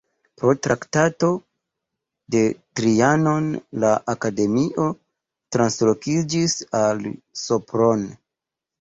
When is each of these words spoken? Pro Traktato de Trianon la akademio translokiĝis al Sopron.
Pro 0.41 0.53
Traktato 0.67 1.29
de 2.37 2.41
Trianon 2.81 3.53
la 3.85 3.93
akademio 4.17 4.89
translokiĝis 5.59 6.61
al 6.85 7.09
Sopron. 7.47 8.07